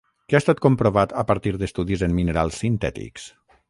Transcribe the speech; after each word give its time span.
Què 0.31 0.37
ha 0.37 0.39
estat 0.43 0.61
comprovat 0.65 1.13
a 1.23 1.25
partir 1.33 1.53
d'estudis 1.59 2.07
en 2.09 2.19
minerals 2.23 2.61
sintètics? 2.67 3.35